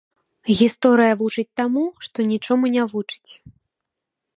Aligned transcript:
Гісторыя 0.61 1.13
вучыць 1.21 1.47
таму, 1.63 1.85
што 2.09 2.17
нічому 2.33 2.65
не 2.79 2.83
вучыць. 2.97 3.31